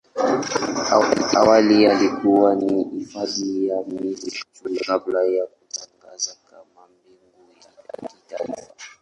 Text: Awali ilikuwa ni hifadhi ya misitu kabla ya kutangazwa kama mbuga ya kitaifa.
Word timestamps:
Awali 1.37 1.81
ilikuwa 1.83 2.55
ni 2.55 2.83
hifadhi 2.83 3.67
ya 3.67 3.83
misitu 3.87 4.45
kabla 4.85 5.23
ya 5.23 5.45
kutangazwa 5.45 6.35
kama 6.49 6.87
mbuga 6.91 7.69
ya 8.01 8.09
kitaifa. 8.09 8.73